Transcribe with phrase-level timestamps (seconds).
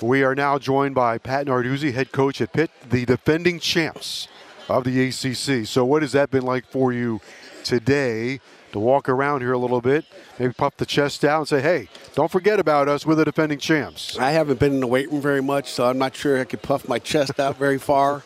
[0.00, 4.28] We are now joined by Pat Narduzzi, head coach at Pitt, the defending champs
[4.68, 5.66] of the ACC.
[5.66, 7.20] So, what has that been like for you
[7.64, 8.40] today
[8.72, 10.04] to walk around here a little bit,
[10.38, 13.58] maybe puff the chest out and say, hey, don't forget about us, we're the defending
[13.58, 14.18] champs?
[14.18, 16.62] I haven't been in the weight room very much, so I'm not sure I could
[16.62, 18.22] puff my chest out very far.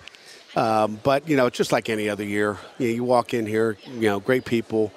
[0.55, 2.59] Um, but, you know, just like any other year.
[2.79, 4.93] You, know, you walk in here, you know, great people,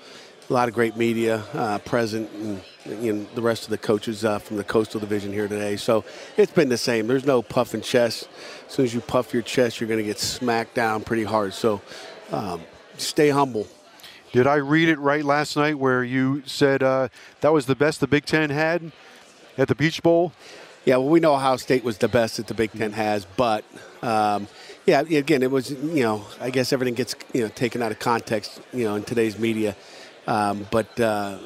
[0.49, 4.23] a lot of great media uh, present, and you know, the rest of the coaches
[4.23, 5.75] uh, from the Coastal Division here today.
[5.75, 6.03] So
[6.37, 7.07] it's been the same.
[7.07, 8.29] There's no puffing chest.
[8.67, 11.53] As soon as you puff your chest, you're going to get smacked down pretty hard.
[11.53, 11.81] So
[12.31, 12.61] um,
[12.97, 13.67] stay humble.
[14.31, 17.07] Did I read it right last night where you said uh,
[17.41, 18.91] that was the best the Big Ten had
[19.57, 20.33] at the Peach Bowl?
[20.83, 23.63] Yeah, well, we know Ohio State was the best that the Big Ten has, but
[24.03, 24.47] um,
[24.85, 27.99] yeah, again, it was you know I guess everything gets you know taken out of
[27.99, 29.75] context you know in today's media,
[30.27, 31.39] um, but uh,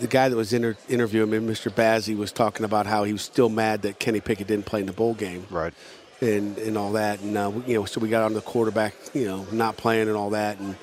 [0.00, 1.70] the guy that was inter- interviewing me, Mr.
[1.72, 4.86] Bazzi, was talking about how he was still mad that Kenny Pickett didn't play in
[4.86, 5.72] the bowl game, Right.
[6.20, 9.26] and and all that, and uh, you know so we got on the quarterback you
[9.26, 10.76] know not playing and all that, and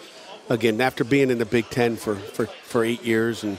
[0.49, 3.57] again after being in the Big Ten for for, for eight years and.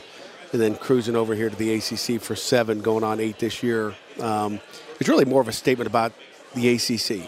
[0.54, 3.94] And then cruising over here to the ACC for seven, going on eight this year.
[4.20, 4.60] Um,
[5.00, 6.12] it's really more of a statement about
[6.54, 7.26] the ACC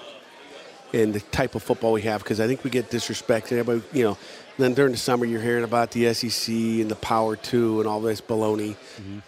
[0.92, 3.52] and the type of football we have because I think we get disrespected.
[3.52, 4.18] Everybody, you know,
[4.58, 8.00] then during the summer you're hearing about the SEC and the Power Two and all
[8.00, 8.76] this baloney.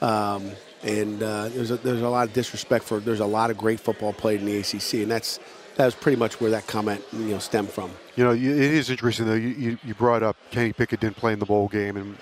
[0.02, 0.50] Um,
[0.82, 3.00] and uh, there's a, there's a lot of disrespect for.
[3.00, 5.40] There's a lot of great football played in the ACC, and that's
[5.76, 7.90] that was pretty much where that comment you know stemmed from.
[8.14, 9.34] You know, it is interesting though.
[9.34, 12.16] You, you, you brought up Kenny Pickett didn't play in the bowl game, and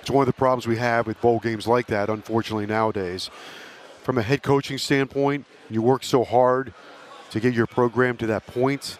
[0.00, 2.08] it's one of the problems we have with bowl games like that.
[2.08, 3.30] Unfortunately, nowadays,
[4.02, 6.72] from a head coaching standpoint, you work so hard
[7.30, 8.98] to get your program to that point.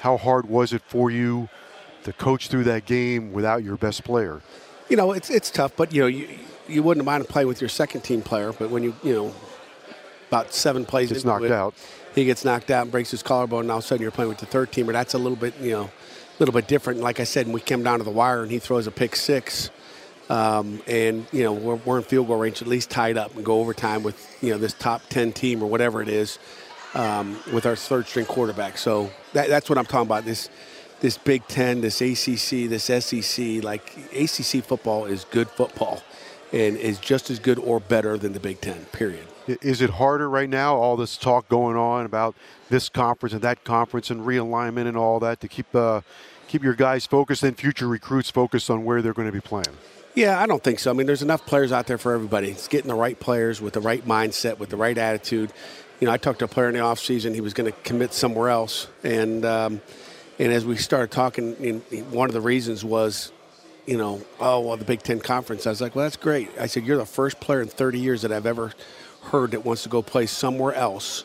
[0.00, 1.48] How hard was it for you
[2.06, 4.40] to coach through that game without your best player?
[4.88, 6.28] You know, it's it's tough, but you know you
[6.68, 9.34] you wouldn't mind playing with your second team player, but when you you know
[10.28, 11.74] about seven plays Gets knocked it, out.
[12.14, 14.28] he gets knocked out and breaks his collarbone, and all of a sudden you're playing
[14.28, 14.92] with the third teamer.
[14.92, 17.00] That's a little bit you know a little bit different.
[17.00, 19.16] Like I said, when we came down to the wire and he throws a pick
[19.16, 19.70] six.
[20.28, 23.44] Um, and you know we're, we're in field goal range, at least tied up and
[23.44, 26.40] go overtime with you know this top ten team or whatever it is
[26.94, 28.76] um, with our third string quarterback.
[28.76, 30.24] So that, that's what I'm talking about.
[30.24, 30.50] This
[31.00, 33.62] this Big Ten, this ACC, this SEC.
[33.62, 36.02] Like ACC football is good football,
[36.52, 38.86] and is just as good or better than the Big Ten.
[38.86, 39.26] Period.
[39.46, 40.76] Is it harder right now?
[40.76, 42.34] All this talk going on about
[42.68, 46.00] this conference and that conference and realignment and all that to keep uh,
[46.48, 49.76] keep your guys focused and future recruits focused on where they're going to be playing.
[50.14, 50.90] Yeah, I don't think so.
[50.90, 52.48] I mean, there's enough players out there for everybody.
[52.48, 55.52] It's getting the right players with the right mindset, with the right attitude.
[56.00, 57.34] You know, I talked to a player in the offseason.
[57.34, 58.88] He was going to commit somewhere else.
[59.04, 59.82] And, um,
[60.38, 61.80] and as we started talking, in,
[62.10, 63.32] one of the reasons was,
[63.86, 65.66] you know, oh, well, the Big Ten Conference.
[65.66, 66.50] I was like, well, that's great.
[66.58, 68.72] I said, you're the first player in 30 years that I've ever
[69.22, 71.24] heard that wants to go play somewhere else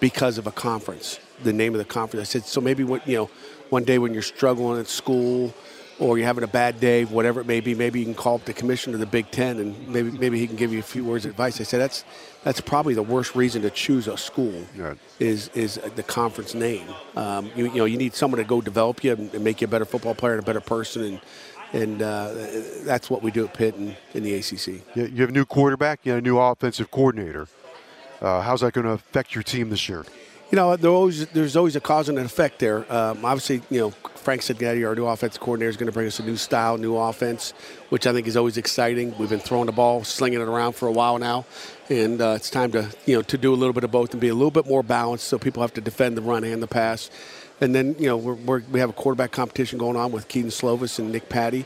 [0.00, 2.28] because of a conference, the name of the conference.
[2.28, 3.30] I said, so maybe, when, you know,
[3.70, 5.54] one day when you're struggling at school–
[6.00, 8.44] or you're having a bad day, whatever it may be, maybe you can call up
[8.46, 11.04] the commissioner of the Big Ten and maybe maybe he can give you a few
[11.04, 11.60] words of advice.
[11.60, 12.04] I said that's
[12.42, 14.96] that's probably the worst reason to choose a school Right.
[15.18, 16.86] is is the conference name.
[17.16, 19.68] Um, you, you know you need someone to go develop you and make you a
[19.68, 21.20] better football player and a better person and
[21.72, 22.34] and uh,
[22.82, 24.82] that's what we do at Pitt and in the ACC.
[24.96, 27.46] You you have a new quarterback, you have a new offensive coordinator.
[28.20, 30.04] Uh, how's that going to affect your team this year?
[30.50, 32.80] You know, there always, there's always a cause and an effect there.
[32.92, 36.18] Um, obviously, you know, Frank Cignetti, our new offensive coordinator, is going to bring us
[36.18, 37.52] a new style, new offense,
[37.90, 39.16] which I think is always exciting.
[39.16, 41.46] We've been throwing the ball, slinging it around for a while now,
[41.88, 44.20] and uh, it's time to, you know, to do a little bit of both and
[44.20, 46.66] be a little bit more balanced, so people have to defend the run and the
[46.66, 47.10] pass.
[47.60, 50.50] And then, you know, we're, we're, we have a quarterback competition going on with Kedon
[50.50, 51.64] Slovis and Nick Patti,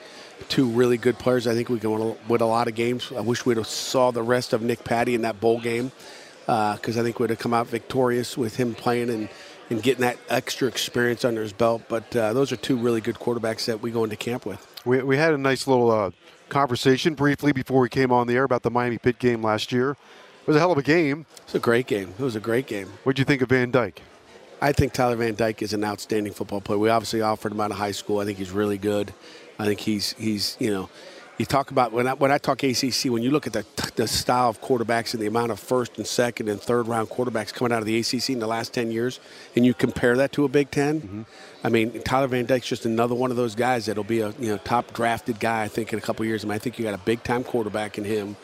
[0.51, 1.47] two really good players.
[1.47, 3.11] I think we can win a- win a lot of games.
[3.17, 5.91] I wish we'd have saw the rest of Nick Patti in that bowl game
[6.47, 9.29] because I think we'd have come out victorious with him playing and,
[9.71, 11.83] and getting that extra experience under his belt.
[11.89, 14.67] But uh, those are two really good quarterbacks that we go into camp with.
[14.85, 16.11] We, we had a nice little uh,
[16.49, 19.93] conversation briefly before we came on the air about the Miami Pitt game last year.
[19.93, 21.25] It was a hell of a game.
[21.39, 22.13] It's a great game.
[22.19, 22.89] It was a great game.
[23.05, 24.03] What'd you think of Van Dyke?
[24.61, 26.79] I think Tyler Van Dyke is an outstanding football player.
[26.79, 28.21] We obviously offered him out of high school.
[28.21, 29.13] I think he's really good.
[29.59, 30.89] I think he's he's you know
[31.39, 33.65] you talk about when I, when I talk ACC, when you look at the,
[33.97, 37.53] the style of quarterbacks and the amount of first and second and third round quarterbacks
[37.53, 39.19] coming out of the ACC in the last 10 years,
[39.57, 41.23] and you compare that to a Big 10, mm-hmm.
[41.65, 44.49] I mean, Tyler Van Dyke's just another one of those guys that'll be a you
[44.49, 46.45] know top drafted guy, I think, in a couple years.
[46.45, 48.37] I mean, I think you got a big time quarterback in him.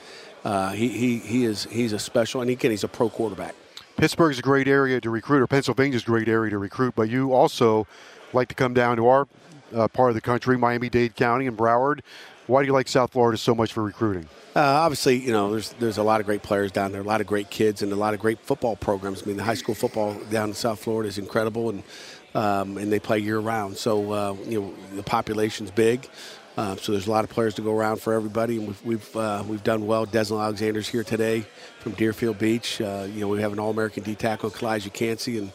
[0.43, 3.55] Uh, he, he, he is he's a special, and again, he's a pro quarterback.
[3.99, 7.35] Pittsburgh's a great area to recruit, or Pennsylvania's a great area to recruit, but you
[7.35, 7.87] also
[8.33, 9.29] like to come down to our
[9.75, 12.01] uh, part of the country, Miami-Dade County and Broward.
[12.47, 14.27] Why do you like South Florida so much for recruiting?
[14.57, 17.21] Uh, obviously, you know, there's there's a lot of great players down there, a lot
[17.21, 19.23] of great kids, and a lot of great football programs.
[19.23, 21.83] I mean, the high school football down in South Florida is incredible, and
[22.35, 23.77] um, and they play year round.
[23.77, 26.09] So uh, you know, the population's big.
[26.57, 29.17] Uh, so there's a lot of players to go around for everybody, and we've we've,
[29.17, 30.05] uh, we've done well.
[30.05, 31.45] Deslin Alexandre's here today
[31.79, 32.81] from Deerfield Beach.
[32.81, 35.53] Uh, you know, we have an All-American D tackle, Calijah Kancey, and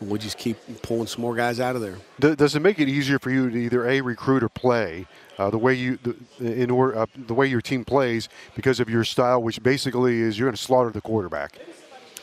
[0.00, 1.96] we'll just keep pulling some more guys out of there.
[2.36, 5.06] Does it make it easier for you to either a recruit or play
[5.38, 6.16] uh, the way you the,
[6.62, 10.38] in order uh, the way your team plays because of your style, which basically is
[10.38, 11.58] you're going to slaughter the quarterback,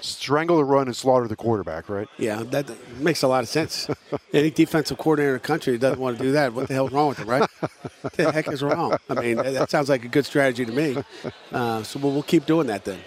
[0.01, 2.07] strangle the run and slaughter the quarterback, right?
[2.17, 2.69] Yeah, that
[2.99, 3.87] makes a lot of sense.
[4.33, 6.53] Any defensive coordinator in the country doesn't want to do that.
[6.53, 7.49] What the hell's wrong with them, right?
[8.01, 8.97] what the heck is wrong?
[9.09, 10.97] I mean, that sounds like a good strategy to me.
[11.51, 12.99] Uh, so we'll, we'll keep doing that then.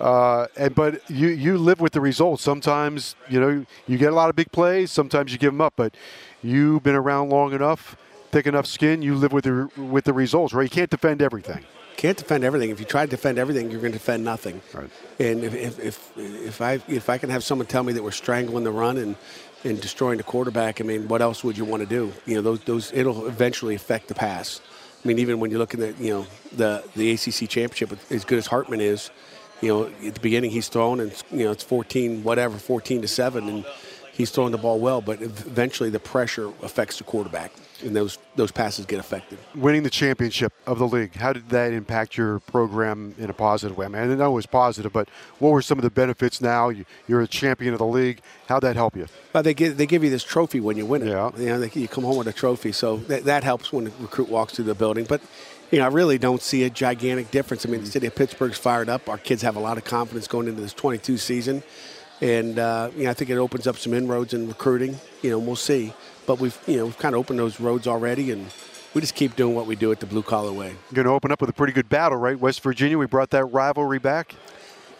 [0.00, 2.42] Uh, and but you you live with the results.
[2.42, 4.90] Sometimes you know you get a lot of big plays.
[4.90, 5.74] Sometimes you give them up.
[5.76, 5.94] But
[6.42, 7.96] you've been around long enough,
[8.34, 9.00] thick enough skin.
[9.00, 10.64] You live with the with the results, right?
[10.64, 11.64] You can't defend everything.
[11.96, 12.70] Can't defend everything.
[12.70, 14.60] If you try to defend everything, you're going to defend nothing.
[14.72, 14.90] Right.
[15.20, 18.10] And if, if, if, if I if I can have someone tell me that we're
[18.10, 19.14] strangling the run and
[19.62, 22.12] and destroying the quarterback, I mean, what else would you want to do?
[22.26, 24.60] You know, those those it'll eventually affect the pass.
[25.04, 28.24] I mean, even when you look at the you know the the ACC championship, as
[28.24, 29.10] good as Hartman is,
[29.60, 33.08] you know, at the beginning he's thrown and you know it's 14 whatever, 14 to
[33.08, 33.64] seven, and
[34.14, 37.52] he's throwing the ball well, but eventually the pressure affects the quarterback,
[37.82, 39.38] and those those passes get affected.
[39.54, 43.76] Winning the championship of the league, how did that impact your program in a positive
[43.76, 43.86] way?
[43.86, 45.08] I mean, I know it was positive, but
[45.40, 46.40] what were some of the benefits?
[46.40, 46.72] Now
[47.06, 48.20] you're a champion of the league.
[48.48, 49.06] How'd that help you?
[49.32, 51.08] Well, they give they give you this trophy when you win it.
[51.08, 53.84] Yeah, you know, they, you come home with a trophy, so that, that helps when
[53.84, 55.20] the recruit walks through the building, but
[55.70, 57.66] you know, I really don't see a gigantic difference.
[57.66, 59.08] I mean, the city of Pittsburgh's fired up.
[59.08, 61.64] Our kids have a lot of confidence going into this 22 season.
[62.20, 64.98] And, uh, you know, I think it opens up some inroads in recruiting.
[65.22, 65.92] You know, we'll see.
[66.26, 68.30] But we've, you know, we've kind of opened those roads already.
[68.30, 68.46] And
[68.94, 70.74] we just keep doing what we do at the blue collar way.
[70.92, 72.38] Going to open up with a pretty good battle, right?
[72.38, 74.34] West Virginia, we brought that rivalry back.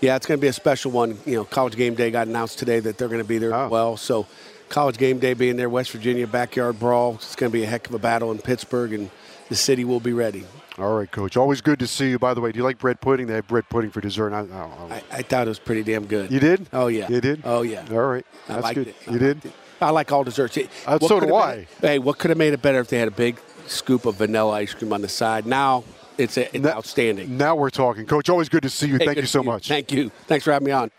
[0.00, 1.16] Yeah, it's going to be a special one.
[1.24, 3.68] You know, College Game Day got announced today that they're going to be there oh.
[3.68, 3.96] well.
[3.96, 4.26] So,
[4.68, 7.14] College Game Day being there, West Virginia backyard brawl.
[7.14, 9.10] It's going to be a heck of a battle in Pittsburgh, and
[9.48, 10.44] the city will be ready.
[10.78, 11.36] All right, Coach.
[11.36, 12.18] Always good to see you.
[12.18, 13.26] By the way, do you like bread pudding?
[13.28, 14.32] They have bread pudding for dessert.
[14.32, 16.32] I, I, I, thought it was pretty damn good.
[16.32, 16.66] You did?
[16.72, 17.08] Oh yeah.
[17.08, 17.42] You did?
[17.44, 17.84] Oh yeah.
[17.90, 18.26] All right.
[18.48, 18.88] That's I liked good.
[18.88, 18.96] It.
[19.08, 19.44] You did?
[19.44, 19.52] It.
[19.80, 20.58] I like all desserts.
[20.86, 21.52] Uh, so do I.
[21.52, 24.16] It, hey, what could have made it better if they had a big scoop of
[24.16, 25.46] vanilla ice cream on the side?
[25.46, 25.84] Now
[26.18, 27.36] it's, a, it's now, outstanding.
[27.36, 28.28] Now we're talking, Coach.
[28.28, 28.96] Always good to see you.
[28.98, 29.68] Hey, Thank you so much.
[29.68, 30.10] Thank you.
[30.26, 30.90] Thanks for having me on.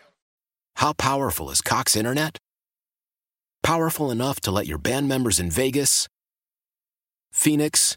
[0.76, 2.38] How powerful is Cox Internet?
[3.62, 6.06] Powerful enough to let your band members in Vegas,
[7.32, 7.96] Phoenix,